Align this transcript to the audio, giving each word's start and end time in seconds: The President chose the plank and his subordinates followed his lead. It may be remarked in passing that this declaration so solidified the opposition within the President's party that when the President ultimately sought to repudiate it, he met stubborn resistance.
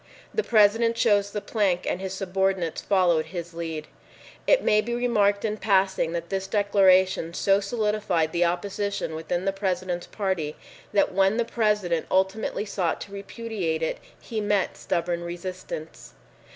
The 0.33 0.41
President 0.41 0.95
chose 0.95 1.29
the 1.29 1.41
plank 1.41 1.85
and 1.87 2.01
his 2.01 2.11
subordinates 2.15 2.81
followed 2.81 3.27
his 3.27 3.53
lead. 3.53 3.85
It 4.47 4.63
may 4.63 4.81
be 4.81 4.95
remarked 4.95 5.45
in 5.45 5.57
passing 5.57 6.11
that 6.13 6.29
this 6.29 6.47
declaration 6.47 7.35
so 7.35 7.59
solidified 7.59 8.31
the 8.31 8.43
opposition 8.45 9.13
within 9.13 9.45
the 9.45 9.53
President's 9.53 10.07
party 10.07 10.55
that 10.91 11.13
when 11.13 11.37
the 11.37 11.45
President 11.45 12.07
ultimately 12.09 12.65
sought 12.65 12.99
to 13.01 13.11
repudiate 13.11 13.83
it, 13.83 13.99
he 14.19 14.41
met 14.41 14.75
stubborn 14.75 15.23
resistance. 15.23 16.13